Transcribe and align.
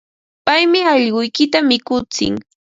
Paymi 0.45 0.79
allquykita 0.93 1.57
mikutsin. 1.69 2.33